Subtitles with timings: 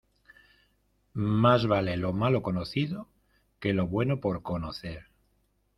[1.13, 3.07] Más vale lo malo conocido
[3.59, 5.11] que lo bueno por conocer.